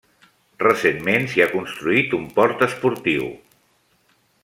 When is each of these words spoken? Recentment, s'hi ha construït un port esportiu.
Recentment, 0.63 1.27
s'hi 1.33 1.43
ha 1.45 1.47
construït 1.53 2.17
un 2.19 2.25
port 2.39 2.65
esportiu. 2.71 3.29